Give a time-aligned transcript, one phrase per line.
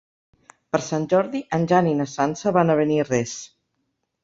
[0.75, 3.39] Per Sant Jordi en Jan i na Sança van a Beniarrés.